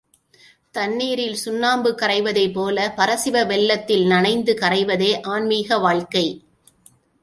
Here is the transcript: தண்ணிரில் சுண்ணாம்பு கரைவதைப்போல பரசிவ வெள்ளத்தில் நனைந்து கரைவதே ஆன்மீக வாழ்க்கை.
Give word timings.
தண்ணிரில் 0.73 1.33
சுண்ணாம்பு 1.33 1.91
கரைவதைப்போல 1.91 2.87
பரசிவ 2.95 3.43
வெள்ளத்தில் 3.43 4.05
நனைந்து 4.05 4.53
கரைவதே 4.53 5.21
ஆன்மீக 5.21 5.77
வாழ்க்கை. 5.77 6.25